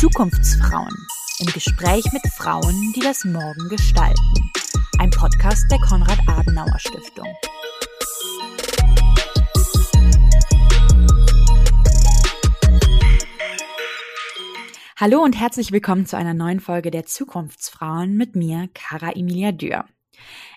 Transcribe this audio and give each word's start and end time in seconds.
Zukunftsfrauen 0.00 0.96
im 1.40 1.52
Gespräch 1.52 2.10
mit 2.14 2.22
Frauen, 2.38 2.94
die 2.96 3.00
das 3.00 3.26
Morgen 3.26 3.68
gestalten. 3.68 4.50
Ein 4.98 5.10
Podcast 5.10 5.70
der 5.70 5.78
Konrad-Adenauer-Stiftung. 5.80 7.26
Hallo 14.96 15.22
und 15.22 15.38
herzlich 15.38 15.70
willkommen 15.70 16.06
zu 16.06 16.16
einer 16.16 16.32
neuen 16.32 16.60
Folge 16.60 16.90
der 16.90 17.04
Zukunftsfrauen 17.04 18.16
mit 18.16 18.36
mir, 18.36 18.70
Cara 18.72 19.12
Emilia 19.12 19.52
Dürr. 19.52 19.84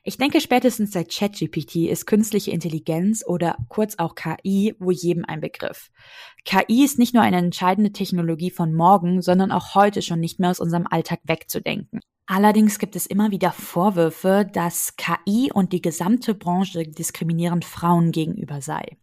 Ich 0.03 0.17
denke, 0.17 0.41
spätestens 0.41 0.91
seit 0.91 1.11
ChatGPT 1.11 1.87
ist 1.87 2.07
künstliche 2.07 2.51
Intelligenz 2.51 3.23
oder 3.25 3.57
kurz 3.69 3.95
auch 3.97 4.15
KI 4.15 4.75
wohl 4.79 4.93
jedem 4.93 5.25
ein 5.25 5.41
Begriff. 5.41 5.91
KI 6.45 6.83
ist 6.83 6.99
nicht 6.99 7.13
nur 7.13 7.23
eine 7.23 7.37
entscheidende 7.37 7.91
Technologie 7.91 8.51
von 8.51 8.73
morgen, 8.73 9.21
sondern 9.21 9.51
auch 9.51 9.75
heute 9.75 10.01
schon 10.01 10.19
nicht 10.19 10.39
mehr 10.39 10.49
aus 10.49 10.59
unserem 10.59 10.87
Alltag 10.89 11.19
wegzudenken. 11.23 11.99
Allerdings 12.25 12.79
gibt 12.79 12.95
es 12.95 13.05
immer 13.05 13.31
wieder 13.31 13.51
Vorwürfe, 13.51 14.49
dass 14.51 14.95
KI 14.95 15.51
und 15.53 15.73
die 15.73 15.81
gesamte 15.81 16.33
Branche 16.33 16.83
diskriminierend 16.83 17.65
Frauen 17.65 18.11
gegenüber 18.11 18.61
sei. 18.61 18.97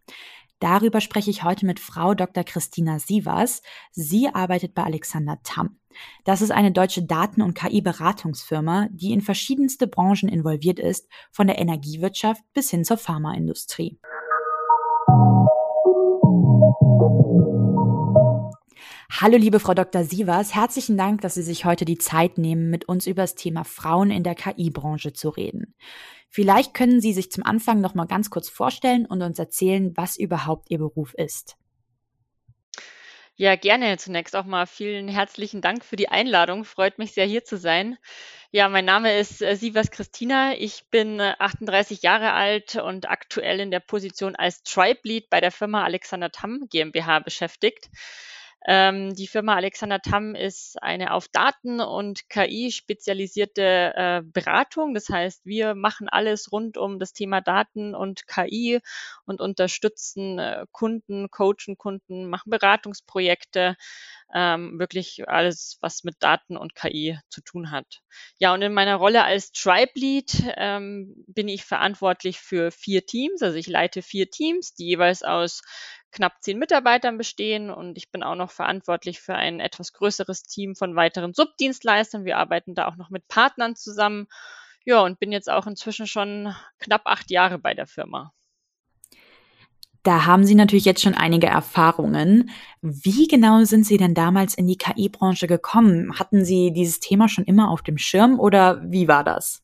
Darüber 0.59 0.99
spreche 0.99 1.29
ich 1.29 1.43
heute 1.43 1.65
mit 1.65 1.79
Frau 1.79 2.13
Dr. 2.13 2.43
Christina 2.43 2.99
Sievers. 2.99 3.61
Sie 3.91 4.27
arbeitet 4.27 4.73
bei 4.73 4.83
Alexander 4.83 5.39
Tamm. 5.43 5.79
Das 6.25 6.41
ist 6.41 6.51
eine 6.51 6.73
deutsche 6.73 7.03
Daten- 7.03 7.41
und 7.41 7.53
KI-Beratungsfirma, 7.53 8.89
die 8.91 9.13
in 9.13 9.21
verschiedenste 9.21 9.87
Branchen 9.87 10.27
involviert 10.27 10.79
ist, 10.79 11.07
von 11.31 11.47
der 11.47 11.59
Energiewirtschaft 11.59 12.43
bis 12.53 12.69
hin 12.69 12.83
zur 12.83 12.97
Pharmaindustrie. 12.97 13.99
Hallo 19.11 19.37
liebe 19.37 19.59
Frau 19.59 19.73
Dr. 19.73 20.03
Sievers, 20.03 20.55
herzlichen 20.55 20.95
Dank, 20.95 21.21
dass 21.21 21.33
Sie 21.33 21.41
sich 21.41 21.65
heute 21.65 21.83
die 21.83 21.97
Zeit 21.97 22.37
nehmen, 22.37 22.69
mit 22.69 22.87
uns 22.87 23.07
über 23.07 23.23
das 23.23 23.35
Thema 23.35 23.63
Frauen 23.63 24.11
in 24.11 24.23
der 24.23 24.35
KI-Branche 24.35 25.13
zu 25.13 25.29
reden. 25.29 25.75
Vielleicht 26.29 26.73
können 26.73 27.01
Sie 27.01 27.13
sich 27.13 27.31
zum 27.31 27.43
Anfang 27.43 27.81
noch 27.81 27.95
mal 27.95 28.05
ganz 28.05 28.29
kurz 28.29 28.49
vorstellen 28.49 29.05
und 29.05 29.21
uns 29.21 29.39
erzählen, 29.39 29.91
was 29.97 30.17
überhaupt 30.17 30.69
Ihr 30.69 30.77
Beruf 30.77 31.13
ist. 31.15 31.57
Ja, 33.35 33.55
gerne. 33.55 33.97
Zunächst 33.97 34.35
auch 34.35 34.43
mal 34.43 34.67
vielen 34.67 35.07
herzlichen 35.07 35.61
Dank 35.61 35.85
für 35.85 35.95
die 35.95 36.09
Einladung. 36.09 36.65
Freut 36.65 36.99
mich 36.99 37.13
sehr, 37.13 37.25
hier 37.25 37.45
zu 37.45 37.57
sein. 37.57 37.97
Ja, 38.51 38.67
mein 38.67 38.83
Name 38.83 39.17
ist 39.17 39.41
äh, 39.41 39.55
Sivas 39.55 39.91
Christina. 39.91 40.55
Ich 40.57 40.89
bin 40.91 41.21
38 41.21 41.99
äh, 42.03 42.05
Jahre 42.05 42.33
alt 42.33 42.75
und 42.75 43.09
aktuell 43.09 43.61
in 43.61 43.71
der 43.71 43.79
Position 43.79 44.35
als 44.35 44.63
Tribe 44.63 44.99
Lead 45.03 45.29
bei 45.29 45.39
der 45.39 45.51
Firma 45.51 45.85
Alexander 45.85 46.31
Tamm 46.31 46.67
GmbH 46.69 47.19
beschäftigt. 47.19 47.89
Ähm, 48.65 49.15
die 49.15 49.27
Firma 49.27 49.55
Alexander 49.55 50.01
Tamm 50.01 50.35
ist 50.35 50.81
eine 50.83 51.13
auf 51.13 51.29
Daten 51.29 51.79
und 51.79 52.29
KI 52.29 52.71
spezialisierte 52.71 53.93
äh, 53.95 54.21
Beratung. 54.23 54.93
Das 54.93 55.07
heißt, 55.09 55.45
wir 55.45 55.75
machen 55.75 56.09
alles 56.09 56.51
rund 56.51 56.77
um 56.77 56.99
das 56.99 57.13
Thema 57.13 57.39
Daten 57.39 57.95
und 57.95 58.27
KI 58.27 58.79
und 59.25 59.39
unterstützen 59.39 60.39
äh, 60.39 60.65
Kunden, 60.71 61.31
coachen 61.31 61.77
Kunden, 61.77 62.29
machen 62.29 62.49
Beratungsprojekte, 62.49 63.77
ähm, 64.33 64.77
wirklich 64.77 65.27
alles, 65.27 65.77
was 65.81 66.03
mit 66.03 66.15
Daten 66.19 66.57
und 66.57 66.75
KI 66.75 67.17
zu 67.29 67.41
tun 67.41 67.71
hat. 67.71 68.01
Ja, 68.39 68.53
und 68.53 68.61
in 68.61 68.73
meiner 68.73 68.95
Rolle 68.95 69.23
als 69.23 69.51
Tribe 69.51 69.91
Lead 69.95 70.43
ähm, 70.57 71.15
bin 71.27 71.47
ich 71.47 71.63
verantwortlich 71.63 72.39
für 72.39 72.71
vier 72.71 73.05
Teams. 73.05 73.41
Also 73.41 73.57
ich 73.57 73.67
leite 73.67 74.01
vier 74.01 74.29
Teams, 74.29 74.73
die 74.73 74.85
jeweils 74.85 75.23
aus 75.23 75.61
knapp 76.11 76.41
zehn 76.41 76.57
Mitarbeitern 76.57 77.17
bestehen 77.17 77.69
und 77.69 77.97
ich 77.97 78.11
bin 78.11 78.23
auch 78.23 78.35
noch 78.35 78.51
verantwortlich 78.51 79.19
für 79.19 79.35
ein 79.35 79.59
etwas 79.59 79.93
größeres 79.93 80.43
Team 80.43 80.75
von 80.75 80.95
weiteren 80.95 81.33
Subdienstleistern. 81.33 82.25
Wir 82.25 82.37
arbeiten 82.37 82.75
da 82.75 82.87
auch 82.87 82.95
noch 82.95 83.09
mit 83.09 83.27
Partnern 83.27 83.75
zusammen. 83.75 84.27
Ja, 84.85 85.01
und 85.01 85.19
bin 85.19 85.31
jetzt 85.31 85.49
auch 85.49 85.67
inzwischen 85.67 86.07
schon 86.07 86.53
knapp 86.79 87.03
acht 87.05 87.29
Jahre 87.29 87.59
bei 87.59 87.73
der 87.73 87.85
Firma. 87.85 88.33
Da 90.03 90.25
haben 90.25 90.45
Sie 90.45 90.55
natürlich 90.55 90.85
jetzt 90.85 91.01
schon 91.01 91.13
einige 91.13 91.47
Erfahrungen. 91.47 92.49
Wie 92.81 93.27
genau 93.27 93.63
sind 93.65 93.85
Sie 93.85 93.97
denn 93.97 94.13
damals 94.13 94.55
in 94.55 94.65
die 94.65 94.77
KI-Branche 94.77 95.45
gekommen? 95.45 96.17
Hatten 96.17 96.45
Sie 96.45 96.71
dieses 96.71 96.99
Thema 96.99 97.27
schon 97.27 97.43
immer 97.43 97.69
auf 97.69 97.81
dem 97.81 97.97
Schirm 97.97 98.39
oder 98.39 98.81
wie 98.89 99.09
war 99.09 99.25
das? 99.25 99.61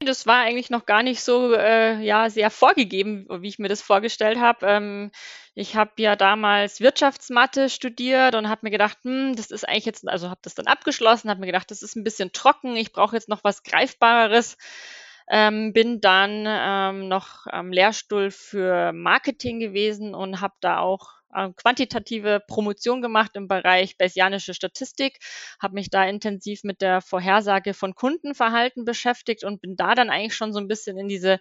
Das 0.00 0.26
war 0.26 0.42
eigentlich 0.42 0.68
noch 0.68 0.84
gar 0.84 1.02
nicht 1.02 1.22
so 1.22 1.54
äh, 1.54 2.00
ja 2.02 2.28
sehr 2.28 2.50
vorgegeben, 2.50 3.26
wie 3.40 3.48
ich 3.48 3.58
mir 3.58 3.68
das 3.68 3.80
vorgestellt 3.80 4.38
habe. 4.38 4.66
Ähm, 4.66 5.10
ich 5.54 5.74
habe 5.74 5.92
ja 5.96 6.16
damals 6.16 6.80
Wirtschaftsmathe 6.80 7.70
studiert 7.70 8.34
und 8.34 8.50
habe 8.50 8.60
mir 8.64 8.70
gedacht, 8.70 8.98
hm, 9.04 9.34
das 9.36 9.50
ist 9.50 9.66
eigentlich 9.66 9.86
jetzt, 9.86 10.06
also 10.06 10.28
habe 10.28 10.40
das 10.42 10.54
dann 10.54 10.66
abgeschlossen, 10.66 11.30
habe 11.30 11.40
mir 11.40 11.46
gedacht, 11.46 11.70
das 11.70 11.82
ist 11.82 11.96
ein 11.96 12.04
bisschen 12.04 12.30
trocken, 12.32 12.76
ich 12.76 12.92
brauche 12.92 13.16
jetzt 13.16 13.30
noch 13.30 13.42
was 13.42 13.62
Greifbareres. 13.62 14.58
Ähm, 15.28 15.72
bin 15.72 16.00
dann 16.00 16.44
ähm, 16.46 17.08
noch 17.08 17.46
am 17.46 17.72
Lehrstuhl 17.72 18.30
für 18.30 18.92
Marketing 18.92 19.58
gewesen 19.60 20.14
und 20.14 20.40
habe 20.40 20.54
da 20.60 20.78
auch 20.78 21.14
äh, 21.36 21.50
quantitative 21.54 22.40
Promotion 22.48 23.02
gemacht 23.02 23.32
im 23.34 23.46
Bereich 23.46 23.98
Bayesianische 23.98 24.54
Statistik, 24.54 25.18
habe 25.60 25.74
mich 25.74 25.90
da 25.90 26.04
intensiv 26.04 26.64
mit 26.64 26.80
der 26.80 27.00
Vorhersage 27.02 27.74
von 27.74 27.94
Kundenverhalten 27.94 28.84
beschäftigt 28.84 29.44
und 29.44 29.60
bin 29.60 29.76
da 29.76 29.94
dann 29.94 30.10
eigentlich 30.10 30.34
schon 30.34 30.52
so 30.52 30.60
ein 30.60 30.68
bisschen 30.68 30.98
in 30.98 31.08
diese 31.08 31.38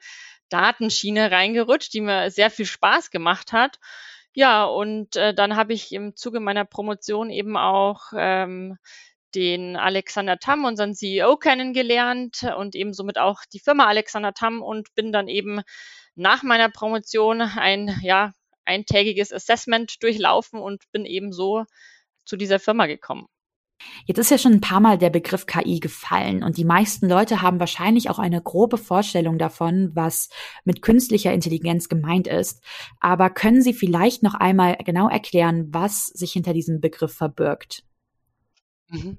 Datenschiene 0.50 1.32
reingerutscht, 1.32 1.94
die 1.94 2.02
mir 2.02 2.30
sehr 2.30 2.52
viel 2.52 2.66
Spaß 2.66 3.10
gemacht 3.10 3.54
hat. 3.54 3.80
Ja, 4.34 4.66
und 4.66 5.16
äh, 5.16 5.34
dann 5.34 5.56
habe 5.56 5.74
ich 5.74 5.94
im 5.94 6.16
Zuge 6.16 6.42
meiner 6.42 6.66
Promotion 6.66 7.30
eben 7.30 7.56
auch 7.56 8.12
ähm, 8.18 8.78
den 9.34 9.76
Alexander 9.78 10.40
Tamm, 10.40 10.66
unseren 10.66 10.94
CEO, 10.94 11.38
kennengelernt 11.38 12.44
und 12.58 12.76
eben 12.76 12.94
somit 12.94 13.18
auch 13.18 13.42
die 13.54 13.60
Firma 13.60 13.86
Alexander 13.86 14.34
Tamm 14.34 14.62
und 14.62 14.94
bin 14.96 15.12
dann 15.12 15.28
eben 15.28 15.62
nach 16.16 16.44
meiner 16.44 16.70
Promotion 16.70 17.42
ein 17.42 17.98
ja, 18.02 18.34
eintägiges 18.66 19.32
Assessment 19.32 20.02
durchlaufen 20.02 20.60
und 20.60 20.84
bin 20.92 21.06
eben 21.06 21.32
so 21.32 21.64
zu 22.26 22.38
dieser 22.38 22.60
Firma 22.60 22.88
gekommen. 22.88 23.28
Jetzt 24.06 24.20
ist 24.20 24.32
ja 24.32 24.38
schon 24.38 24.54
ein 24.54 24.62
paar 24.62 24.80
Mal 24.80 24.98
der 24.98 25.10
Begriff 25.10 25.46
KI 25.46 25.80
gefallen 25.80 26.44
und 26.44 26.58
die 26.58 26.66
meisten 26.66 27.10
Leute 27.10 27.42
haben 27.42 27.60
wahrscheinlich 27.60 28.10
auch 28.10 28.20
eine 28.20 28.42
grobe 28.42 28.78
Vorstellung 28.78 29.38
davon, 29.38 29.92
was 29.94 30.30
mit 30.64 30.82
künstlicher 30.82 31.34
Intelligenz 31.34 31.90
gemeint 31.90 32.28
ist. 32.28 32.64
Aber 33.00 33.30
können 33.30 33.62
Sie 33.62 33.74
vielleicht 33.74 34.24
noch 34.24 34.34
einmal 34.34 34.78
genau 34.86 35.10
erklären, 35.10 35.68
was 35.74 36.08
sich 36.08 36.32
hinter 36.32 36.54
diesem 36.54 36.80
Begriff 36.80 37.14
verbirgt? 37.14 37.84
Mhm. 38.88 39.18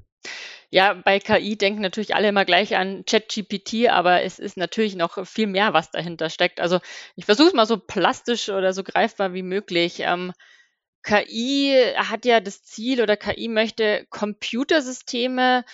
Ja, 0.71 0.95
bei 0.95 1.21
KI 1.21 1.57
denken 1.57 1.81
natürlich 1.81 2.15
alle 2.15 2.29
immer 2.29 2.45
gleich 2.45 2.77
an 2.77 3.05
ChatGPT, 3.07 3.89
aber 3.89 4.23
es 4.23 4.39
ist 4.39 4.57
natürlich 4.57 4.97
noch 4.97 5.27
viel 5.27 5.47
mehr, 5.47 5.73
was 5.73 5.91
dahinter 5.91 6.29
steckt. 6.31 6.61
Also 6.61 6.81
ich 7.15 7.25
versuche 7.25 7.49
es 7.49 7.55
mal 7.55 7.67
so 7.67 7.79
plastisch 7.79 8.49
oder 8.49 8.73
so 8.73 8.83
greifbar 8.83 9.33
wie 9.33 9.43
möglich. 9.43 10.01
Ähm, 10.01 10.33
KI 11.03 11.95
hat 11.97 12.25
ja 12.25 12.41
das 12.41 12.65
Ziel 12.65 13.01
oder 13.01 13.17
KI 13.17 13.49
möchte 13.49 14.07
Computersysteme 14.11 15.65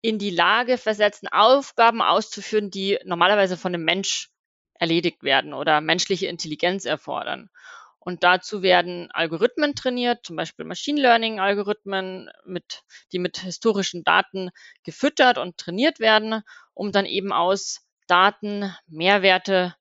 in 0.00 0.18
die 0.18 0.30
Lage 0.30 0.78
versetzen, 0.78 1.28
Aufgaben 1.28 2.02
auszuführen, 2.02 2.70
die 2.70 2.98
normalerweise 3.04 3.56
von 3.56 3.74
einem 3.74 3.84
Mensch 3.84 4.30
erledigt 4.74 5.22
werden 5.22 5.54
oder 5.54 5.80
menschliche 5.80 6.26
Intelligenz 6.26 6.84
erfordern. 6.84 7.48
Und 8.04 8.24
dazu 8.24 8.62
werden 8.62 9.10
Algorithmen 9.12 9.76
trainiert, 9.76 10.26
zum 10.26 10.34
Beispiel 10.34 10.64
Machine 10.64 11.00
Learning 11.00 11.38
Algorithmen, 11.38 12.30
mit, 12.44 12.82
die 13.12 13.20
mit 13.20 13.38
historischen 13.38 14.02
Daten 14.02 14.50
gefüttert 14.82 15.38
und 15.38 15.56
trainiert 15.56 16.00
werden, 16.00 16.42
um 16.74 16.90
dann 16.90 17.06
eben 17.06 17.32
aus 17.32 17.86
Daten 18.08 18.74
Mehrwerte 18.88 19.76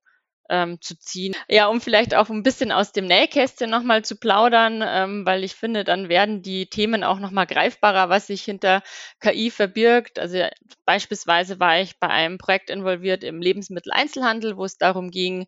ähm, 0.50 0.80
zu 0.82 0.98
ziehen. 0.98 1.34
Ja, 1.48 1.68
um 1.68 1.82
vielleicht 1.82 2.16
auch 2.16 2.30
ein 2.30 2.44
bisschen 2.44 2.72
aus 2.72 2.92
dem 2.92 3.06
Nähkästchen 3.06 3.70
nochmal 3.70 4.04
zu 4.04 4.18
plaudern, 4.18 4.84
ähm, 4.86 5.26
weil 5.26 5.44
ich 5.44 5.56
finde, 5.56 5.84
dann 5.84 6.10
werden 6.10 6.42
die 6.42 6.70
Themen 6.70 7.04
auch 7.04 7.20
nochmal 7.20 7.48
greifbarer, 7.48 8.10
was 8.10 8.28
sich 8.28 8.44
hinter 8.44 8.82
KI 9.20 9.50
verbirgt. 9.52 10.20
Also 10.20 10.46
beispielsweise 10.86 11.60
war 11.60 11.80
ich 11.80 12.00
bei 12.00 12.08
einem 12.08 12.38
Projekt 12.38 12.70
involviert 12.70 13.24
im 13.24 13.42
Lebensmitteleinzelhandel, 13.42 14.58
wo 14.58 14.66
es 14.66 14.78
darum 14.78 15.10
ging, 15.12 15.46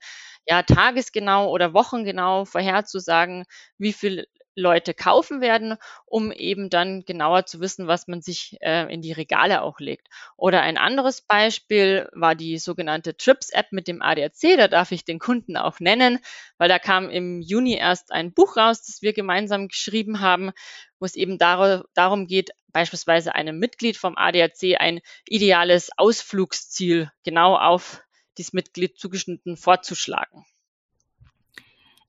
ja, 0.47 0.63
tagesgenau 0.63 1.49
oder 1.49 1.73
wochengenau 1.73 2.45
vorherzusagen, 2.45 3.45
wie 3.77 3.93
viel 3.93 4.27
Leute 4.55 4.93
kaufen 4.93 5.41
werden, 5.41 5.77
um 6.05 6.31
eben 6.31 6.69
dann 6.69 7.05
genauer 7.05 7.45
zu 7.45 7.59
wissen, 7.59 7.87
was 7.87 8.07
man 8.07 8.21
sich 8.21 8.57
äh, 8.61 8.91
in 8.93 9.01
die 9.01 9.11
Regale 9.11 9.61
auch 9.61 9.79
legt. 9.79 10.07
Oder 10.37 10.61
ein 10.61 10.77
anderes 10.77 11.21
Beispiel 11.21 12.09
war 12.13 12.35
die 12.35 12.57
sogenannte 12.57 13.17
Trips-App 13.17 13.71
mit 13.71 13.87
dem 13.87 14.01
ADAC. 14.01 14.57
Da 14.57 14.67
darf 14.67 14.91
ich 14.91 15.05
den 15.05 15.19
Kunden 15.19 15.57
auch 15.57 15.79
nennen, 15.79 16.19
weil 16.57 16.69
da 16.69 16.79
kam 16.79 17.09
im 17.09 17.41
Juni 17.41 17.75
erst 17.75 18.11
ein 18.11 18.33
Buch 18.33 18.57
raus, 18.57 18.83
das 18.83 19.01
wir 19.01 19.13
gemeinsam 19.13 19.67
geschrieben 19.67 20.19
haben, 20.19 20.51
wo 20.99 21.05
es 21.05 21.15
eben 21.15 21.37
dar 21.37 21.85
darum 21.93 22.27
geht, 22.27 22.51
beispielsweise 22.71 23.35
einem 23.35 23.59
Mitglied 23.59 23.97
vom 23.97 24.17
ADAC 24.17 24.79
ein 24.79 25.01
ideales 25.25 25.89
Ausflugsziel 25.97 27.11
genau 27.23 27.55
auf 27.55 28.03
dieses 28.37 28.53
Mitglied 28.53 28.97
zugeschnitten 28.97 29.57
vorzuschlagen. 29.57 30.45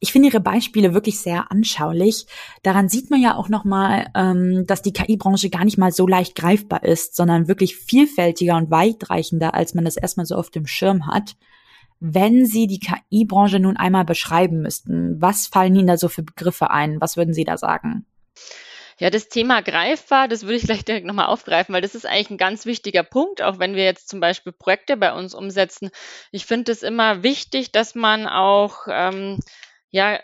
Ich 0.01 0.13
finde 0.13 0.29
Ihre 0.29 0.41
Beispiele 0.41 0.95
wirklich 0.95 1.19
sehr 1.21 1.51
anschaulich. 1.51 2.27
Daran 2.63 2.89
sieht 2.89 3.11
man 3.11 3.21
ja 3.21 3.37
auch 3.37 3.49
nochmal, 3.49 4.11
ähm, 4.15 4.67
dass 4.67 4.83
die 4.83 4.93
KI-Branche 4.93 5.51
gar 5.51 5.65
nicht 5.65 5.79
mal 5.79 5.93
so 5.93 6.07
leicht 6.07 6.35
greifbar 6.35 6.85
ist, 6.85 7.17
sondern 7.17 7.49
wirklich 7.49 7.77
vielfältiger 7.77 8.57
und 8.57 8.71
weitreichender, 8.71 9.55
als 9.55 9.75
man 9.75 9.85
das 9.85 9.97
erstmal 9.97 10.27
so 10.27 10.37
auf 10.37 10.51
dem 10.51 10.67
Schirm 10.67 11.07
hat. 11.07 11.37
Wenn 12.01 12.45
Sie 12.45 12.67
die 12.67 12.81
KI-Branche 12.81 13.61
nun 13.61 13.77
einmal 13.77 14.05
beschreiben 14.05 14.61
müssten, 14.63 15.21
was 15.21 15.47
fallen 15.47 15.75
Ihnen 15.75 15.87
da 15.87 15.97
so 15.97 16.09
für 16.09 16.23
Begriffe 16.23 16.71
ein? 16.71 17.01
Was 17.01 17.17
würden 17.17 17.33
Sie 17.33 17.45
da 17.45 17.57
sagen? 17.57 18.05
Ja, 18.99 19.11
das 19.11 19.29
Thema 19.29 19.61
greifbar, 19.61 20.29
das 20.29 20.43
würde 20.43 20.57
ich 20.57 20.65
gleich 20.65 20.85
direkt 20.85 21.07
nochmal 21.07 21.27
aufgreifen, 21.27 21.75
weil 21.75 21.83
das 21.83 21.97
ist 21.97 22.07
eigentlich 22.07 22.31
ein 22.31 22.39
ganz 22.39 22.65
wichtiger 22.65 23.03
Punkt, 23.03 23.43
auch 23.43 23.59
wenn 23.59 23.75
wir 23.75 23.85
jetzt 23.85 24.09
zum 24.09 24.21
Beispiel 24.21 24.53
Projekte 24.53 24.97
bei 24.97 25.13
uns 25.13 25.35
umsetzen. 25.35 25.91
Ich 26.31 26.47
finde 26.47 26.71
es 26.71 26.85
immer 26.85 27.25
wichtig, 27.25 27.73
dass 27.73 27.97
man 27.97 28.27
auch 28.29 28.87
ähm, 28.89 29.41
ja, 29.95 30.19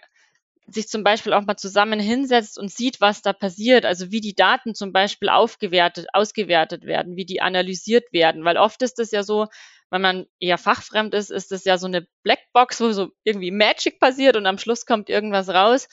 sich 0.67 0.89
zum 0.89 1.05
Beispiel 1.05 1.33
auch 1.33 1.45
mal 1.47 1.57
zusammen 1.57 2.01
hinsetzt 2.01 2.59
und 2.59 2.73
sieht, 2.73 3.01
was 3.01 3.23
da 3.23 3.33
passiert, 3.33 3.85
also 3.85 4.11
wie 4.11 4.21
die 4.21 4.35
Daten 4.35 4.75
zum 4.75 4.93
Beispiel 4.93 5.29
aufgewertet, 5.29 6.07
ausgewertet 6.13 6.85
werden, 6.85 7.17
wie 7.17 7.25
die 7.25 7.41
analysiert 7.41 8.13
werden, 8.13 8.45
weil 8.45 8.57
oft 8.57 8.83
ist 8.83 8.99
es 8.99 9.13
ja 9.13 9.23
so, 9.23 9.47
wenn 9.91 10.03
man 10.03 10.27
eher 10.41 10.59
fachfremd 10.59 11.15
ist, 11.15 11.31
ist 11.31 11.53
es 11.53 11.65
ja 11.65 11.79
so 11.79 11.87
eine 11.87 12.07
Blackbox, 12.25 12.81
wo 12.81 12.91
so 12.93 13.11
irgendwie 13.25 13.53
Magic 13.53 14.01
passiert 14.01 14.37
und 14.37 14.47
am 14.47 14.59
Schluss 14.59 14.87
kommt 14.87 15.09
irgendwas 15.09 15.49
raus. 15.49 15.89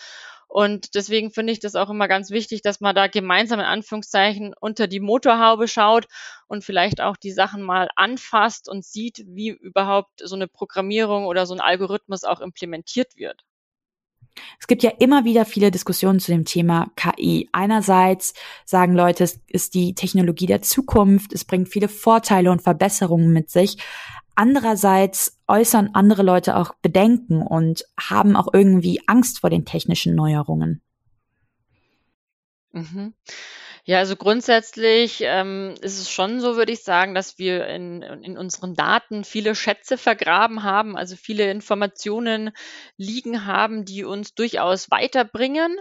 Und 0.48 0.96
deswegen 0.96 1.32
finde 1.32 1.54
ich 1.54 1.60
das 1.60 1.76
auch 1.76 1.90
immer 1.90 2.08
ganz 2.08 2.32
wichtig, 2.32 2.62
dass 2.62 2.80
man 2.80 2.96
da 2.96 3.08
gemeinsam 3.08 3.60
in 3.60 3.66
Anführungszeichen 3.66 4.56
unter 4.60 4.88
die 4.88 5.02
Motorhaube 5.02 5.68
schaut 5.68 6.08
und 6.48 6.64
vielleicht 6.64 7.02
auch 7.02 7.18
die 7.18 7.32
Sachen 7.32 7.62
mal 7.62 7.90
anfasst 7.96 8.70
und 8.70 8.86
sieht, 8.86 9.24
wie 9.28 9.50
überhaupt 9.50 10.22
so 10.24 10.36
eine 10.36 10.48
Programmierung 10.48 11.26
oder 11.26 11.46
so 11.46 11.54
ein 11.54 11.62
Algorithmus 11.62 12.24
auch 12.24 12.40
implementiert 12.40 13.18
wird. 13.18 13.44
Es 14.60 14.68
gibt 14.68 14.84
ja 14.84 14.92
immer 15.00 15.26
wieder 15.26 15.46
viele 15.46 15.72
Diskussionen 15.72 16.20
zu 16.20 16.32
dem 16.32 16.46
Thema 16.46 16.92
KI. 16.96 17.50
Einerseits 17.52 18.34
sagen 18.66 18.94
Leute, 18.94 19.24
es 19.24 19.40
ist 19.48 19.74
die 19.74 19.94
Technologie 19.94 20.46
der 20.46 20.62
Zukunft, 20.62 21.34
es 21.34 21.46
bringt 21.46 21.70
viele 21.70 21.88
Vorteile 21.88 22.52
und 22.52 22.62
Verbesserungen 22.62 23.32
mit 23.34 23.50
sich. 23.50 23.78
Andererseits 24.36 25.40
äußern 25.48 25.92
andere 25.94 26.22
Leute 26.22 26.58
auch 26.58 26.74
Bedenken 26.82 27.42
und 27.42 27.86
haben 28.00 28.36
auch 28.36 28.50
irgendwie 28.54 29.02
Angst 29.08 29.40
vor 29.40 29.50
den 29.50 29.66
technischen 29.66 30.14
Neuerungen. 30.16 30.82
Mhm. 32.72 33.14
Ja, 33.90 34.00
also 34.00 34.18
grundsätzlich 34.18 35.20
ähm, 35.22 35.74
ist 35.82 35.98
es 35.98 36.10
schon 36.12 36.42
so, 36.42 36.58
würde 36.58 36.74
ich 36.74 36.84
sagen, 36.84 37.16
dass 37.16 37.38
wir 37.38 37.68
in, 37.68 38.02
in 38.02 38.38
unseren 38.38 38.74
Daten 38.76 39.24
viele 39.24 39.56
Schätze 39.56 39.98
vergraben 39.98 40.64
haben, 40.64 40.98
also 40.98 41.16
viele 41.16 41.50
Informationen 41.50 42.52
liegen 42.98 43.46
haben, 43.46 43.86
die 43.86 44.04
uns 44.04 44.34
durchaus 44.36 44.92
weiterbringen. 44.92 45.80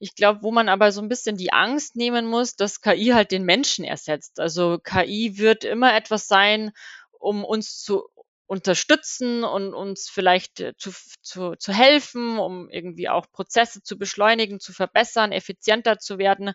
Ich 0.00 0.16
glaube, 0.16 0.42
wo 0.42 0.50
man 0.50 0.68
aber 0.68 0.90
so 0.90 1.00
ein 1.00 1.08
bisschen 1.08 1.36
die 1.36 1.52
Angst 1.52 1.94
nehmen 1.94 2.26
muss, 2.26 2.56
dass 2.56 2.80
KI 2.80 3.12
halt 3.14 3.30
den 3.30 3.44
Menschen 3.44 3.84
ersetzt. 3.84 4.40
Also 4.40 4.78
KI 4.82 5.38
wird 5.38 5.62
immer 5.64 5.94
etwas 5.94 6.26
sein, 6.26 6.72
um 7.20 7.44
uns 7.44 7.80
zu 7.80 8.08
unterstützen 8.48 9.44
und 9.44 9.72
uns 9.72 10.08
vielleicht 10.08 10.60
äh, 10.60 10.74
zu, 10.78 10.92
zu, 11.22 11.54
zu 11.56 11.72
helfen, 11.72 12.38
um 12.38 12.68
irgendwie 12.70 13.08
auch 13.08 13.26
Prozesse 13.32 13.82
zu 13.82 13.98
beschleunigen, 13.98 14.60
zu 14.60 14.72
verbessern, 14.72 15.32
effizienter 15.32 15.98
zu 15.98 16.18
werden. 16.18 16.52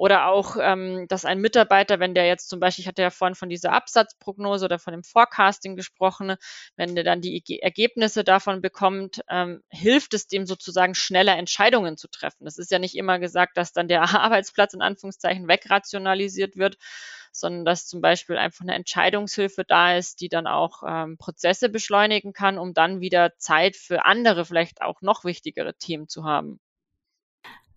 Oder 0.00 0.28
auch, 0.28 0.56
ähm, 0.58 1.04
dass 1.08 1.26
ein 1.26 1.42
Mitarbeiter, 1.42 2.00
wenn 2.00 2.14
der 2.14 2.26
jetzt 2.26 2.48
zum 2.48 2.58
Beispiel, 2.58 2.84
ich 2.84 2.88
hatte 2.88 3.02
ja 3.02 3.10
vorhin 3.10 3.34
von 3.34 3.50
dieser 3.50 3.72
Absatzprognose 3.72 4.64
oder 4.64 4.78
von 4.78 4.94
dem 4.94 5.04
Forecasting 5.04 5.76
gesprochen, 5.76 6.36
wenn 6.74 6.94
der 6.94 7.04
dann 7.04 7.20
die 7.20 7.60
Ergebnisse 7.60 8.24
davon 8.24 8.62
bekommt, 8.62 9.20
ähm, 9.28 9.62
hilft 9.68 10.14
es 10.14 10.26
dem 10.26 10.46
sozusagen 10.46 10.94
schneller 10.94 11.36
Entscheidungen 11.36 11.98
zu 11.98 12.08
treffen. 12.08 12.46
Es 12.46 12.56
ist 12.56 12.70
ja 12.70 12.78
nicht 12.78 12.96
immer 12.96 13.18
gesagt, 13.18 13.58
dass 13.58 13.74
dann 13.74 13.88
der 13.88 14.00
Arbeitsplatz 14.18 14.72
in 14.72 14.80
Anführungszeichen 14.80 15.46
wegrationalisiert 15.48 16.56
wird, 16.56 16.78
sondern 17.30 17.66
dass 17.66 17.86
zum 17.86 18.00
Beispiel 18.00 18.38
einfach 18.38 18.62
eine 18.62 18.76
Entscheidungshilfe 18.76 19.64
da 19.64 19.98
ist, 19.98 20.22
die 20.22 20.30
dann 20.30 20.46
auch 20.46 20.82
ähm, 20.82 21.18
Prozesse 21.18 21.68
beschleunigen 21.68 22.32
kann, 22.32 22.56
um 22.56 22.72
dann 22.72 23.02
wieder 23.02 23.36
Zeit 23.36 23.76
für 23.76 24.06
andere, 24.06 24.46
vielleicht 24.46 24.80
auch 24.80 25.02
noch 25.02 25.24
wichtigere 25.24 25.74
Themen 25.74 26.08
zu 26.08 26.24
haben. 26.24 26.58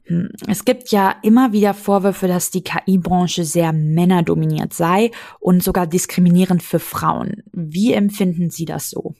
Hm, 0.05 0.31
es 0.47 0.65
gibt 0.65 0.89
ja 0.91 1.15
immer 1.23 1.53
wieder 1.53 1.73
Vorwürfe, 1.73 2.27
dass 2.27 2.51
die 2.51 2.63
KI-Branche 2.63 3.45
sehr 3.45 3.71
männerdominiert 3.71 4.73
sei 4.73 5.11
und 5.39 5.63
sogar 5.63 5.87
diskriminierend 5.87 6.61
für 6.61 6.79
Frauen. 6.79 7.43
Wie 7.51 7.93
empfinden 7.93 8.49
Sie 8.49 8.65
das 8.65 8.89
so? 8.89 9.15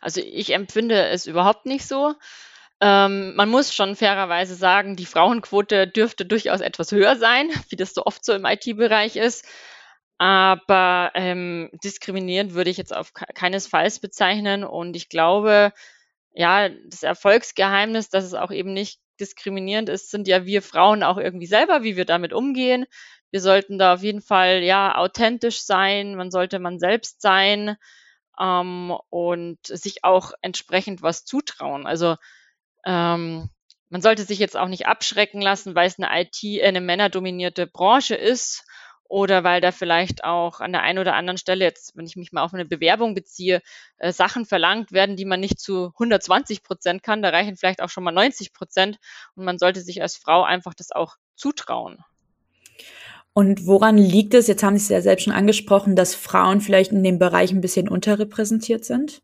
Also 0.00 0.20
ich 0.20 0.52
empfinde 0.54 1.06
es 1.06 1.26
überhaupt 1.26 1.66
nicht 1.66 1.86
so. 1.86 2.14
Ähm, 2.80 3.34
man 3.34 3.48
muss 3.48 3.74
schon 3.74 3.96
fairerweise 3.96 4.54
sagen, 4.54 4.94
die 4.94 5.06
Frauenquote 5.06 5.88
dürfte 5.88 6.24
durchaus 6.24 6.60
etwas 6.60 6.92
höher 6.92 7.16
sein, 7.16 7.50
wie 7.68 7.76
das 7.76 7.94
so 7.94 8.04
oft 8.04 8.24
so 8.24 8.32
im 8.32 8.44
IT-Bereich 8.44 9.16
ist. 9.16 9.44
Aber 10.18 11.12
ähm, 11.14 11.70
diskriminierend 11.84 12.54
würde 12.54 12.70
ich 12.70 12.76
jetzt 12.76 12.94
auf 12.94 13.12
keinesfalls 13.12 14.00
bezeichnen. 14.00 14.64
Und 14.64 14.96
ich 14.96 15.08
glaube, 15.08 15.72
ja, 16.32 16.68
das 16.68 17.04
Erfolgsgeheimnis, 17.04 18.10
dass 18.10 18.24
es 18.24 18.34
auch 18.34 18.50
eben 18.50 18.72
nicht 18.72 19.00
diskriminierend 19.20 19.88
ist, 19.88 20.10
sind 20.10 20.28
ja 20.28 20.46
wir 20.46 20.62
Frauen 20.62 21.02
auch 21.02 21.18
irgendwie 21.18 21.46
selber, 21.46 21.82
wie 21.82 21.96
wir 21.96 22.04
damit 22.04 22.32
umgehen. 22.32 22.86
Wir 23.30 23.40
sollten 23.40 23.78
da 23.78 23.94
auf 23.94 24.02
jeden 24.02 24.22
Fall 24.22 24.62
ja 24.62 24.96
authentisch 24.96 25.62
sein, 25.62 26.14
man 26.14 26.30
sollte 26.30 26.58
man 26.58 26.78
selbst 26.78 27.20
sein 27.20 27.76
ähm, 28.40 28.96
und 29.10 29.58
sich 29.66 30.04
auch 30.04 30.32
entsprechend 30.40 31.02
was 31.02 31.24
zutrauen. 31.24 31.86
Also 31.86 32.16
ähm, 32.86 33.50
man 33.90 34.02
sollte 34.02 34.24
sich 34.24 34.38
jetzt 34.38 34.56
auch 34.56 34.68
nicht 34.68 34.86
abschrecken 34.86 35.40
lassen, 35.40 35.74
weil 35.74 35.86
es 35.86 35.98
eine 35.98 36.20
IT, 36.20 36.42
äh, 36.42 36.66
eine 36.66 36.80
männerdominierte 36.80 37.66
Branche 37.66 38.14
ist 38.14 38.64
oder 39.08 39.42
weil 39.42 39.60
da 39.60 39.72
vielleicht 39.72 40.22
auch 40.22 40.60
an 40.60 40.72
der 40.72 40.82
einen 40.82 40.98
oder 40.98 41.14
anderen 41.14 41.38
Stelle 41.38 41.64
jetzt, 41.64 41.96
wenn 41.96 42.06
ich 42.06 42.16
mich 42.16 42.32
mal 42.32 42.42
auf 42.42 42.54
eine 42.54 42.66
Bewerbung 42.66 43.14
beziehe, 43.14 43.62
äh, 43.96 44.12
Sachen 44.12 44.44
verlangt 44.44 44.92
werden, 44.92 45.16
die 45.16 45.24
man 45.24 45.40
nicht 45.40 45.58
zu 45.58 45.92
120 45.94 46.62
Prozent 46.62 47.02
kann. 47.02 47.22
Da 47.22 47.30
reichen 47.30 47.56
vielleicht 47.56 47.82
auch 47.82 47.88
schon 47.88 48.04
mal 48.04 48.12
90 48.12 48.52
Prozent 48.52 48.98
und 49.34 49.44
man 49.44 49.58
sollte 49.58 49.80
sich 49.80 50.02
als 50.02 50.16
Frau 50.16 50.42
einfach 50.42 50.74
das 50.74 50.92
auch 50.92 51.16
zutrauen. 51.34 52.04
Und 53.32 53.66
woran 53.66 53.96
liegt 53.96 54.34
es? 54.34 54.48
Jetzt 54.48 54.62
haben 54.62 54.76
Sie 54.76 54.82
es 54.82 54.88
ja 54.88 55.00
selbst 55.00 55.24
schon 55.24 55.32
angesprochen, 55.32 55.94
dass 55.94 56.14
Frauen 56.14 56.60
vielleicht 56.60 56.92
in 56.92 57.04
dem 57.04 57.18
Bereich 57.18 57.52
ein 57.52 57.60
bisschen 57.60 57.88
unterrepräsentiert 57.88 58.84
sind. 58.84 59.22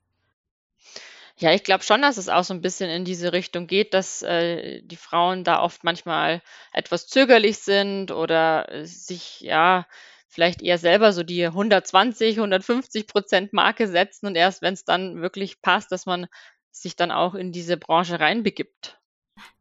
Ja, 1.37 1.53
ich 1.53 1.65
glaube 1.65 1.83
schon, 1.83 2.03
dass 2.03 2.17
es 2.17 2.29
auch 2.29 2.45
so 2.45 2.55
ein 2.55 2.61
bisschen 2.61 2.89
in 2.89 3.05
diese 3.05 3.33
Richtung 3.33 3.67
geht, 3.67 3.93
dass 3.93 4.23
äh, 4.23 4.83
die 4.83 4.97
Frauen 4.97 5.43
da 5.43 5.61
oft 5.61 5.83
manchmal 5.83 6.43
etwas 6.73 7.09
zögerlich 7.09 7.59
sind 7.59 8.13
oder 8.13 8.71
äh, 8.71 8.87
sich 8.87 9.41
ja 9.41 9.87
vielleicht 10.29 10.63
eher 10.63 10.79
selber 10.79 11.13
so 11.13 11.25
die 11.25 11.45
120, 11.45 12.37
150 12.37 13.09
Prozent 13.09 13.53
Marke 13.53 13.89
setzen 13.89 14.27
und 14.27 14.37
erst 14.37 14.63
wenn 14.63 14.75
es 14.75 14.85
dann 14.85 15.23
wirklich 15.23 15.61
passt, 15.61 15.91
dass 15.91 16.07
man 16.07 16.27
sich 16.71 16.95
dann 16.95 17.11
auch 17.11 17.35
in 17.35 17.51
diese 17.51 17.77
Branche 17.77 18.21
reinbegibt. 18.21 19.01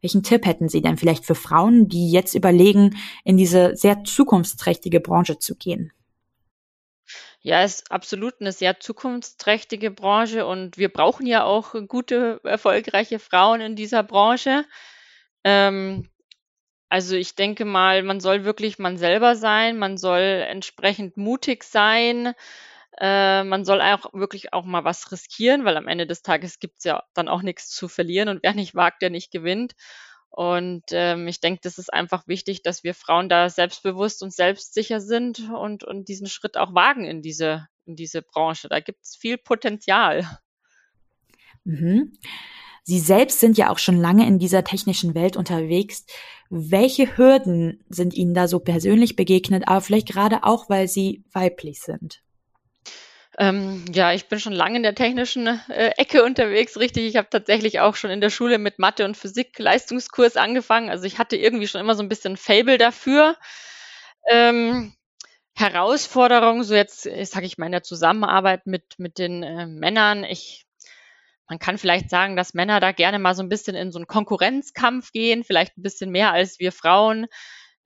Welchen 0.02 0.22
Tipp 0.22 0.46
hätten 0.46 0.70
Sie 0.70 0.82
denn 0.82 0.98
vielleicht 0.98 1.26
für 1.26 1.36
Frauen, 1.36 1.88
die 1.88 2.12
jetzt 2.12 2.36
überlegen, 2.36 2.96
in 3.24 3.38
diese 3.38 3.76
sehr 3.76 4.04
zukunftsträchtige 4.04 5.00
Branche 5.00 5.40
zu 5.40 5.56
gehen? 5.56 5.92
Ja, 7.42 7.64
ist 7.64 7.92
absolut 7.92 8.36
eine 8.40 8.52
sehr 8.54 8.80
zukunftsträchtige 8.80 9.92
Branche 9.92 10.46
und 10.46 10.78
wir 10.78 10.90
brauchen 10.92 11.26
ja 11.26 11.44
auch 11.44 11.76
gute, 11.88 12.40
erfolgreiche 12.44 13.20
Frauen 13.20 13.60
in 13.62 13.76
dieser 13.76 14.02
Branche. 14.04 14.66
Ähm, 15.44 16.10
also 16.90 17.16
ich 17.16 17.36
denke 17.36 17.66
mal, 17.66 18.04
man 18.04 18.20
soll 18.22 18.46
wirklich 18.46 18.80
man 18.80 18.98
selber 18.98 19.36
sein, 19.36 19.80
man 19.80 19.98
soll 19.98 20.22
entsprechend 20.22 21.18
mutig 21.18 21.64
sein, 21.64 22.34
äh, 23.00 23.44
man 23.44 23.66
soll 23.66 23.82
auch 23.82 24.14
wirklich 24.14 24.54
auch 24.54 24.66
mal 24.66 24.84
was 24.86 25.12
riskieren, 25.12 25.66
weil 25.66 25.78
am 25.78 25.88
Ende 25.88 26.08
des 26.08 26.22
Tages 26.24 26.60
gibt's 26.60 26.84
ja 26.86 27.04
dann 27.16 27.28
auch 27.30 27.42
nichts 27.42 27.70
zu 27.70 27.88
verlieren 27.90 28.30
und 28.30 28.44
wer 28.44 28.54
nicht 28.54 28.76
wagt, 28.76 29.02
der 29.02 29.10
nicht 29.10 29.32
gewinnt. 29.32 29.74
Und 30.36 30.86
ähm, 30.90 31.28
ich 31.28 31.42
denke, 31.42 31.60
das 31.62 31.78
ist 31.78 31.94
einfach 31.94 32.28
wichtig, 32.28 32.64
dass 32.64 32.84
wir 32.84 32.96
Frauen 32.96 33.30
da 33.30 33.52
selbstbewusst 33.52 34.24
und 34.24 34.34
selbstsicher 34.34 35.00
sind 35.00 35.48
und, 35.52 35.84
und 35.84 36.08
diesen 36.08 36.26
Schritt 36.26 36.58
auch 36.58 36.74
wagen 36.74 37.06
in 37.06 37.22
diese, 37.22 37.68
in 37.86 37.96
diese 37.96 38.24
Branche. 38.24 38.68
Da 38.68 38.80
gibt 38.80 39.04
es 39.04 39.16
viel 39.16 39.38
Potenzial. 39.38 40.28
Mhm. 41.66 42.14
Sie 42.84 43.00
selbst 43.00 43.42
sind 43.42 43.60
ja 43.60 43.70
auch 43.70 43.78
schon 43.78 43.98
lange 43.98 44.26
in 44.26 44.40
dieser 44.40 44.64
technischen 44.64 45.14
Welt 45.14 45.38
unterwegs. 45.38 46.04
Welche 46.50 47.16
Hürden 47.16 47.84
sind 47.90 48.16
Ihnen 48.16 48.34
da 48.34 48.48
so 48.48 48.60
persönlich 48.60 49.16
begegnet, 49.16 49.68
aber 49.68 49.82
vielleicht 49.82 50.08
gerade 50.08 50.44
auch, 50.44 50.68
weil 50.68 50.88
Sie 50.88 51.24
weiblich 51.32 51.80
sind? 51.80 52.24
Ähm, 53.40 53.86
ja, 53.92 54.14
ich 54.14 54.28
bin 54.28 54.40
schon 54.40 54.54
lange 54.54 54.78
in 54.78 54.84
der 54.84 54.94
technischen 54.94 55.48
äh, 55.48 55.92
Ecke 55.98 56.24
unterwegs, 56.24 56.78
richtig. 56.78 57.06
Ich 57.06 57.16
habe 57.18 57.30
tatsächlich 57.30 57.80
auch 57.80 57.96
schon 57.96 58.12
in 58.12 58.22
der 58.22 58.30
Schule 58.30 58.60
mit 58.60 58.78
Mathe 58.78 59.06
und 59.06 59.18
Physik 59.18 59.58
Leistungskurs 59.58 60.38
angefangen. 60.38 60.90
Also 60.90 61.06
ich 61.06 61.18
hatte 61.18 61.36
irgendwie 61.36 61.68
schon 61.68 61.82
immer 61.82 61.96
so 61.96 62.04
ein 62.04 62.10
bisschen 62.10 62.38
Fable 62.38 62.78
dafür. 62.78 63.36
Ähm, 64.30 64.94
Herausforderung, 65.56 66.64
so 66.64 66.76
jetzt 66.76 67.04
sage 67.04 67.46
ich 67.46 67.58
mal 67.58 67.68
in 67.68 67.72
der 67.72 67.84
Zusammenarbeit 67.84 68.66
mit, 68.68 68.96
mit 68.98 69.18
den 69.18 69.44
äh, 69.44 69.68
Männern. 69.68 70.24
Ich, 70.24 70.66
man 71.48 71.60
kann 71.60 71.78
vielleicht 71.78 72.10
sagen, 72.10 72.36
dass 72.36 72.54
Männer 72.54 72.80
da 72.80 72.92
gerne 72.92 73.20
mal 73.20 73.36
so 73.36 73.44
ein 73.44 73.50
bisschen 73.50 73.76
in 73.76 73.92
so 73.92 74.00
einen 74.00 74.08
Konkurrenzkampf 74.08 75.12
gehen, 75.12 75.44
vielleicht 75.44 75.78
ein 75.78 75.84
bisschen 75.84 76.12
mehr 76.12 76.32
als 76.34 76.60
wir 76.60 76.72
Frauen. 76.72 77.28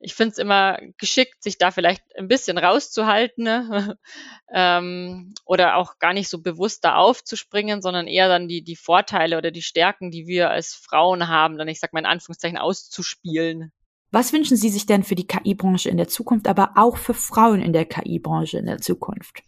Ich 0.00 0.14
finde 0.14 0.32
es 0.32 0.38
immer 0.38 0.78
geschickt, 0.96 1.42
sich 1.42 1.58
da 1.58 1.70
vielleicht 1.70 2.02
ein 2.16 2.28
bisschen 2.28 2.56
rauszuhalten 2.56 3.44
ne? 3.44 3.98
ähm, 4.52 5.34
oder 5.44 5.76
auch 5.76 5.98
gar 5.98 6.12
nicht 6.12 6.28
so 6.28 6.40
bewusst 6.40 6.84
da 6.84 6.96
aufzuspringen, 6.96 7.82
sondern 7.82 8.06
eher 8.06 8.28
dann 8.28 8.48
die, 8.48 8.62
die 8.62 8.76
Vorteile 8.76 9.38
oder 9.38 9.50
die 9.50 9.62
Stärken, 9.62 10.10
die 10.10 10.26
wir 10.26 10.50
als 10.50 10.74
Frauen 10.74 11.28
haben, 11.28 11.58
dann 11.58 11.68
ich 11.68 11.80
sag 11.80 11.92
mal 11.92 12.00
in 12.00 12.06
Anführungszeichen 12.06 12.58
auszuspielen. 12.58 13.72
Was 14.10 14.32
wünschen 14.32 14.56
Sie 14.56 14.70
sich 14.70 14.86
denn 14.86 15.02
für 15.02 15.16
die 15.16 15.26
KI-Branche 15.26 15.90
in 15.90 15.98
der 15.98 16.08
Zukunft, 16.08 16.48
aber 16.48 16.72
auch 16.76 16.96
für 16.96 17.14
Frauen 17.14 17.60
in 17.60 17.72
der 17.72 17.84
KI-Branche 17.84 18.58
in 18.58 18.66
der 18.66 18.78
Zukunft? 18.78 19.42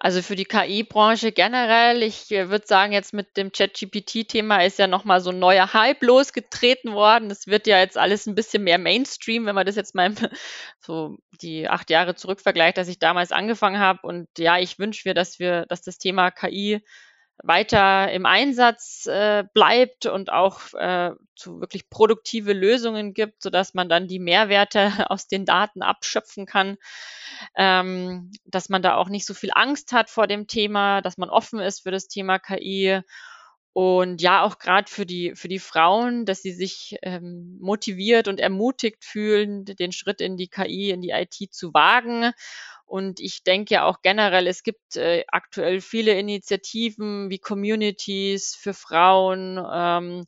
Also 0.00 0.22
für 0.22 0.36
die 0.36 0.44
KI-Branche 0.44 1.32
generell, 1.32 2.04
ich 2.04 2.30
äh, 2.30 2.50
würde 2.50 2.66
sagen, 2.68 2.92
jetzt 2.92 3.12
mit 3.12 3.36
dem 3.36 3.50
ChatGPT-Thema 3.50 4.64
ist 4.64 4.78
ja 4.78 4.86
nochmal 4.86 5.20
so 5.20 5.30
ein 5.30 5.40
neuer 5.40 5.72
Hype 5.72 6.02
losgetreten 6.04 6.92
worden. 6.92 7.32
Es 7.32 7.48
wird 7.48 7.66
ja 7.66 7.78
jetzt 7.80 7.98
alles 7.98 8.26
ein 8.26 8.36
bisschen 8.36 8.62
mehr 8.62 8.78
Mainstream, 8.78 9.46
wenn 9.46 9.56
man 9.56 9.66
das 9.66 9.74
jetzt 9.74 9.96
mal 9.96 10.14
so 10.80 11.16
die 11.42 11.68
acht 11.68 11.90
Jahre 11.90 12.14
zurück 12.14 12.40
vergleicht, 12.40 12.78
dass 12.78 12.86
ich 12.86 13.00
damals 13.00 13.32
angefangen 13.32 13.80
habe. 13.80 14.06
Und 14.06 14.28
ja, 14.38 14.58
ich 14.58 14.78
wünsche 14.78 15.08
mir, 15.08 15.14
dass 15.14 15.40
wir, 15.40 15.66
dass 15.66 15.82
das 15.82 15.98
Thema 15.98 16.30
KI 16.30 16.80
weiter 17.42 18.10
im 18.12 18.26
Einsatz 18.26 19.06
äh, 19.06 19.44
bleibt 19.54 20.06
und 20.06 20.32
auch 20.32 20.74
äh, 20.74 21.12
zu 21.36 21.60
wirklich 21.60 21.88
produktive 21.88 22.52
Lösungen 22.52 23.14
gibt, 23.14 23.42
so 23.42 23.50
dass 23.50 23.74
man 23.74 23.88
dann 23.88 24.08
die 24.08 24.18
Mehrwerte 24.18 24.90
aus 25.10 25.28
den 25.28 25.44
Daten 25.44 25.82
abschöpfen 25.82 26.46
kann, 26.46 26.76
ähm, 27.54 28.32
dass 28.44 28.68
man 28.68 28.82
da 28.82 28.96
auch 28.96 29.08
nicht 29.08 29.26
so 29.26 29.34
viel 29.34 29.50
Angst 29.54 29.92
hat 29.92 30.10
vor 30.10 30.26
dem 30.26 30.46
Thema, 30.46 31.00
dass 31.00 31.16
man 31.16 31.30
offen 31.30 31.60
ist 31.60 31.80
für 31.80 31.90
das 31.90 32.08
Thema 32.08 32.38
KI 32.38 33.02
und 33.78 34.20
ja 34.20 34.42
auch 34.42 34.58
gerade 34.58 34.90
für 34.90 35.06
die 35.06 35.36
für 35.36 35.46
die 35.46 35.60
Frauen, 35.60 36.24
dass 36.24 36.42
sie 36.42 36.50
sich 36.50 36.96
ähm, 37.02 37.58
motiviert 37.60 38.26
und 38.26 38.40
ermutigt 38.40 39.04
fühlen, 39.04 39.64
den 39.66 39.92
Schritt 39.92 40.20
in 40.20 40.36
die 40.36 40.48
KI, 40.48 40.90
in 40.90 41.00
die 41.00 41.10
IT 41.10 41.54
zu 41.54 41.72
wagen. 41.72 42.32
Und 42.86 43.20
ich 43.20 43.44
denke 43.44 43.74
ja 43.74 43.84
auch 43.84 44.02
generell, 44.02 44.48
es 44.48 44.64
gibt 44.64 44.96
äh, 44.96 45.22
aktuell 45.28 45.80
viele 45.80 46.18
Initiativen 46.18 47.30
wie 47.30 47.38
Communities 47.38 48.56
für 48.56 48.74
Frauen 48.74 49.64
ähm, 49.72 50.24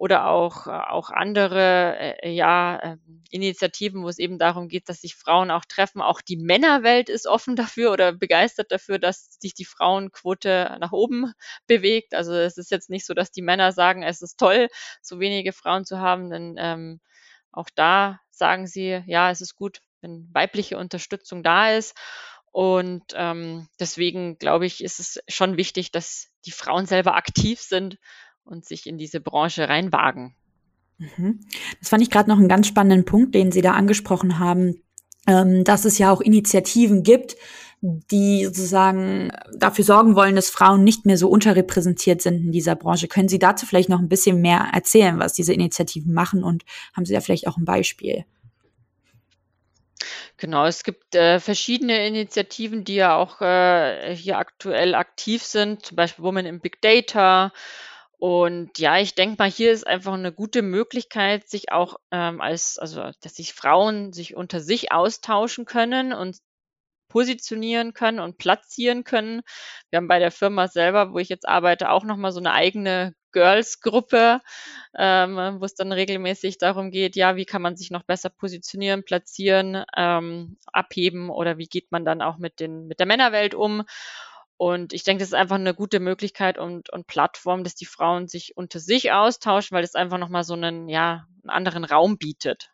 oder 0.00 0.28
auch, 0.28 0.66
auch 0.66 1.10
andere 1.10 2.22
äh, 2.22 2.30
ja, 2.30 2.78
äh, 2.78 2.96
Initiativen, 3.28 4.02
wo 4.02 4.08
es 4.08 4.18
eben 4.18 4.38
darum 4.38 4.68
geht, 4.68 4.88
dass 4.88 5.02
sich 5.02 5.14
Frauen 5.14 5.50
auch 5.50 5.66
treffen. 5.66 6.00
Auch 6.00 6.22
die 6.22 6.38
Männerwelt 6.38 7.10
ist 7.10 7.26
offen 7.26 7.54
dafür 7.74 7.92
oder 7.92 8.14
begeistert 8.14 8.72
dafür, 8.72 8.98
dass 8.98 9.36
sich 9.38 9.52
die 9.52 9.66
Frauenquote 9.66 10.78
nach 10.80 10.92
oben 10.92 11.34
bewegt. 11.66 12.14
Also 12.14 12.32
es 12.32 12.56
ist 12.56 12.70
jetzt 12.70 12.88
nicht 12.88 13.04
so, 13.04 13.12
dass 13.12 13.30
die 13.30 13.42
Männer 13.42 13.72
sagen, 13.72 14.02
es 14.02 14.22
ist 14.22 14.38
toll, 14.38 14.68
so 15.02 15.20
wenige 15.20 15.52
Frauen 15.52 15.84
zu 15.84 15.98
haben, 15.98 16.30
denn 16.30 16.54
ähm, 16.56 17.00
auch 17.52 17.68
da 17.74 18.20
sagen 18.30 18.66
sie, 18.66 19.02
ja, 19.04 19.30
es 19.30 19.42
ist 19.42 19.54
gut, 19.54 19.82
wenn 20.00 20.30
weibliche 20.32 20.78
Unterstützung 20.78 21.42
da 21.42 21.72
ist. 21.72 21.94
Und 22.52 23.04
ähm, 23.12 23.68
deswegen 23.78 24.38
glaube 24.38 24.64
ich, 24.64 24.82
ist 24.82 24.98
es 24.98 25.20
schon 25.28 25.58
wichtig, 25.58 25.92
dass 25.92 26.28
die 26.46 26.52
Frauen 26.52 26.86
selber 26.86 27.16
aktiv 27.16 27.60
sind 27.60 27.98
und 28.50 28.64
sich 28.64 28.86
in 28.86 28.98
diese 28.98 29.20
Branche 29.20 29.68
reinwagen. 29.68 30.34
Mhm. 30.98 31.40
Das 31.78 31.88
fand 31.88 32.02
ich 32.02 32.10
gerade 32.10 32.28
noch 32.28 32.38
einen 32.38 32.48
ganz 32.48 32.66
spannenden 32.66 33.04
Punkt, 33.04 33.34
den 33.34 33.52
Sie 33.52 33.62
da 33.62 33.72
angesprochen 33.72 34.38
haben, 34.38 34.82
ähm, 35.26 35.64
dass 35.64 35.84
es 35.84 35.98
ja 35.98 36.10
auch 36.10 36.20
Initiativen 36.20 37.02
gibt, 37.02 37.36
die 37.82 38.44
sozusagen 38.44 39.32
dafür 39.56 39.84
sorgen 39.84 40.14
wollen, 40.14 40.36
dass 40.36 40.50
Frauen 40.50 40.84
nicht 40.84 41.06
mehr 41.06 41.16
so 41.16 41.28
unterrepräsentiert 41.28 42.20
sind 42.20 42.44
in 42.44 42.52
dieser 42.52 42.76
Branche. 42.76 43.08
Können 43.08 43.28
Sie 43.28 43.38
dazu 43.38 43.64
vielleicht 43.64 43.88
noch 43.88 44.00
ein 44.00 44.08
bisschen 44.08 44.40
mehr 44.42 44.68
erzählen, 44.74 45.18
was 45.18 45.32
diese 45.32 45.54
Initiativen 45.54 46.12
machen 46.12 46.44
und 46.44 46.64
haben 46.94 47.06
Sie 47.06 47.14
da 47.14 47.20
vielleicht 47.20 47.46
auch 47.46 47.56
ein 47.56 47.64
Beispiel? 47.64 48.26
Genau, 50.36 50.66
es 50.66 50.84
gibt 50.84 51.14
äh, 51.14 51.38
verschiedene 51.38 52.06
Initiativen, 52.06 52.84
die 52.84 52.94
ja 52.94 53.16
auch 53.16 53.40
äh, 53.40 54.14
hier 54.14 54.38
aktuell 54.38 54.94
aktiv 54.94 55.42
sind, 55.42 55.84
zum 55.84 55.96
Beispiel 55.96 56.24
Women 56.24 56.46
in 56.46 56.60
Big 56.60 56.80
Data. 56.80 57.52
Und 58.20 58.78
ja, 58.78 58.98
ich 58.98 59.14
denke 59.14 59.36
mal, 59.38 59.50
hier 59.50 59.72
ist 59.72 59.86
einfach 59.86 60.12
eine 60.12 60.30
gute 60.30 60.60
Möglichkeit, 60.60 61.48
sich 61.48 61.72
auch 61.72 61.96
ähm, 62.10 62.42
als, 62.42 62.78
also 62.78 63.10
dass 63.22 63.34
sich 63.36 63.54
Frauen 63.54 64.12
sich 64.12 64.36
unter 64.36 64.60
sich 64.60 64.92
austauschen 64.92 65.64
können 65.64 66.12
und 66.12 66.36
positionieren 67.08 67.94
können 67.94 68.20
und 68.20 68.36
platzieren 68.36 69.04
können. 69.04 69.40
Wir 69.88 69.96
haben 69.96 70.06
bei 70.06 70.18
der 70.18 70.30
Firma 70.32 70.68
selber, 70.68 71.14
wo 71.14 71.18
ich 71.18 71.30
jetzt 71.30 71.48
arbeite, 71.48 71.90
auch 71.90 72.04
nochmal 72.04 72.32
so 72.32 72.40
eine 72.40 72.52
eigene 72.52 73.14
Girls-Gruppe, 73.32 74.42
ähm, 74.98 75.36
wo 75.58 75.64
es 75.64 75.74
dann 75.74 75.92
regelmäßig 75.92 76.58
darum 76.58 76.90
geht, 76.90 77.16
ja, 77.16 77.36
wie 77.36 77.46
kann 77.46 77.62
man 77.62 77.76
sich 77.76 77.90
noch 77.90 78.02
besser 78.02 78.28
positionieren, 78.28 79.02
platzieren, 79.02 79.82
ähm, 79.96 80.58
abheben 80.66 81.30
oder 81.30 81.56
wie 81.56 81.68
geht 81.68 81.90
man 81.90 82.04
dann 82.04 82.20
auch 82.20 82.36
mit, 82.36 82.60
den, 82.60 82.86
mit 82.86 83.00
der 83.00 83.06
Männerwelt 83.06 83.54
um. 83.54 83.84
Und 84.60 84.92
ich 84.92 85.04
denke, 85.04 85.22
das 85.22 85.30
ist 85.30 85.34
einfach 85.34 85.56
eine 85.56 85.72
gute 85.72 86.00
Möglichkeit 86.00 86.58
und, 86.58 86.92
und 86.92 87.06
Plattform, 87.06 87.64
dass 87.64 87.76
die 87.76 87.86
Frauen 87.86 88.28
sich 88.28 88.58
unter 88.58 88.78
sich 88.78 89.10
austauschen, 89.10 89.74
weil 89.74 89.84
es 89.84 89.94
einfach 89.94 90.18
nochmal 90.18 90.44
so 90.44 90.52
einen, 90.52 90.90
ja, 90.90 91.24
einen 91.42 91.48
anderen 91.48 91.84
Raum 91.86 92.18
bietet. 92.18 92.70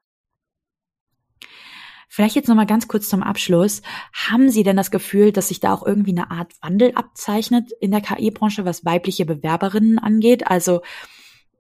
Vielleicht 2.08 2.34
jetzt 2.34 2.48
noch 2.48 2.56
mal 2.56 2.66
ganz 2.66 2.88
kurz 2.88 3.08
zum 3.08 3.22
Abschluss. 3.22 3.82
Haben 4.12 4.50
Sie 4.50 4.64
denn 4.64 4.76
das 4.76 4.90
Gefühl, 4.90 5.30
dass 5.30 5.46
sich 5.46 5.60
da 5.60 5.72
auch 5.72 5.86
irgendwie 5.86 6.10
eine 6.10 6.32
Art 6.32 6.54
Wandel 6.60 6.90
abzeichnet 6.96 7.70
in 7.78 7.92
der 7.92 8.00
KI-Branche, 8.00 8.64
was 8.64 8.84
weibliche 8.84 9.24
Bewerberinnen 9.24 10.00
angeht? 10.00 10.48
Also, 10.48 10.80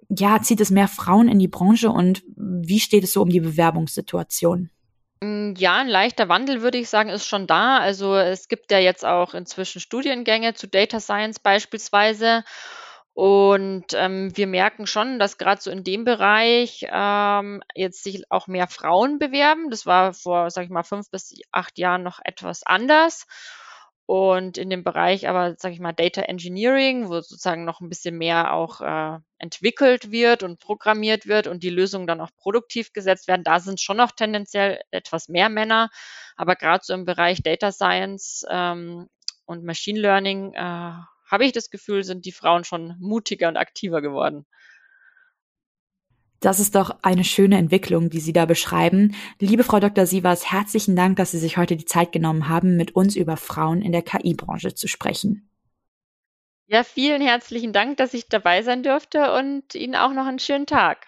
ja, 0.08 0.42
zieht 0.42 0.60
es 0.60 0.72
mehr 0.72 0.88
Frauen 0.88 1.28
in 1.28 1.38
die 1.38 1.46
Branche 1.46 1.90
und 1.90 2.24
wie 2.34 2.80
steht 2.80 3.04
es 3.04 3.12
so 3.12 3.22
um 3.22 3.28
die 3.28 3.38
Bewerbungssituation? 3.38 4.70
Mm, 5.20 5.54
ja, 5.56 5.76
ein 5.76 5.88
leichter 5.88 6.28
Wandel 6.28 6.62
würde 6.62 6.78
ich 6.78 6.88
sagen, 6.88 7.08
ist 7.10 7.26
schon 7.26 7.46
da. 7.46 7.78
Also 7.78 8.16
es 8.16 8.48
gibt 8.48 8.70
ja 8.70 8.78
jetzt 8.78 9.04
auch 9.04 9.34
inzwischen 9.34 9.80
Studiengänge 9.80 10.54
zu 10.54 10.68
Data 10.68 11.00
Science 11.00 11.38
beispielsweise. 11.40 12.44
Und 13.14 13.86
ähm, 13.94 14.36
wir 14.36 14.46
merken 14.46 14.86
schon, 14.86 15.18
dass 15.18 15.38
gerade 15.38 15.60
so 15.62 15.70
in 15.70 15.84
dem 15.84 16.04
Bereich 16.04 16.86
ähm, 16.90 17.62
jetzt 17.74 18.04
sich 18.04 18.30
auch 18.30 18.46
mehr 18.46 18.66
Frauen 18.68 19.18
bewerben. 19.18 19.70
Das 19.70 19.86
war 19.86 20.12
vor, 20.12 20.50
sag 20.50 20.64
ich 20.64 20.70
mal, 20.70 20.82
fünf 20.82 21.10
bis 21.10 21.34
acht 21.50 21.78
Jahren 21.78 22.02
noch 22.02 22.20
etwas 22.24 22.62
anders. 22.66 23.26
Und 24.06 24.56
in 24.56 24.70
dem 24.70 24.84
Bereich 24.84 25.28
aber, 25.28 25.56
sag 25.58 25.72
ich 25.72 25.80
mal, 25.80 25.92
Data 25.92 26.22
Engineering, 26.22 27.08
wo 27.08 27.20
sozusagen 27.20 27.64
noch 27.64 27.80
ein 27.80 27.88
bisschen 27.88 28.16
mehr 28.16 28.52
auch 28.52 28.80
äh, 28.80 29.18
entwickelt 29.38 30.12
wird 30.12 30.44
und 30.44 30.60
programmiert 30.60 31.26
wird 31.26 31.48
und 31.48 31.64
die 31.64 31.70
Lösungen 31.70 32.06
dann 32.06 32.20
auch 32.20 32.30
produktiv 32.36 32.92
gesetzt 32.92 33.26
werden, 33.26 33.42
da 33.42 33.58
sind 33.58 33.80
schon 33.80 33.96
noch 33.96 34.12
tendenziell 34.12 34.80
etwas 34.92 35.28
mehr 35.28 35.48
Männer. 35.48 35.90
Aber 36.36 36.54
gerade 36.54 36.84
so 36.84 36.94
im 36.94 37.04
Bereich 37.04 37.42
Data 37.42 37.72
Science 37.72 38.46
ähm, 38.48 39.08
und 39.44 39.64
Machine 39.64 39.98
Learning 39.98 40.54
äh, 40.54 40.60
habe 40.60 41.44
ich 41.44 41.50
das 41.50 41.70
Gefühl, 41.70 42.04
sind 42.04 42.26
die 42.26 42.32
Frauen 42.32 42.62
schon 42.62 42.94
mutiger 43.00 43.48
und 43.48 43.56
aktiver 43.56 44.02
geworden. 44.02 44.46
Das 46.40 46.60
ist 46.60 46.74
doch 46.74 46.96
eine 47.02 47.24
schöne 47.24 47.56
Entwicklung, 47.56 48.10
die 48.10 48.20
Sie 48.20 48.32
da 48.32 48.44
beschreiben. 48.44 49.14
Liebe 49.38 49.64
Frau 49.64 49.80
Dr. 49.80 50.06
Sievers, 50.06 50.50
herzlichen 50.50 50.96
Dank, 50.96 51.16
dass 51.16 51.30
Sie 51.30 51.38
sich 51.38 51.56
heute 51.56 51.76
die 51.76 51.86
Zeit 51.86 52.12
genommen 52.12 52.48
haben, 52.48 52.76
mit 52.76 52.94
uns 52.94 53.16
über 53.16 53.36
Frauen 53.36 53.82
in 53.82 53.92
der 53.92 54.02
KI-Branche 54.02 54.74
zu 54.74 54.86
sprechen. 54.86 55.48
Ja, 56.66 56.82
vielen 56.82 57.22
herzlichen 57.22 57.72
Dank, 57.72 57.96
dass 57.96 58.12
ich 58.12 58.28
dabei 58.28 58.62
sein 58.62 58.82
durfte 58.82 59.32
und 59.34 59.74
Ihnen 59.74 59.94
auch 59.94 60.12
noch 60.12 60.26
einen 60.26 60.40
schönen 60.40 60.66
Tag. 60.66 61.06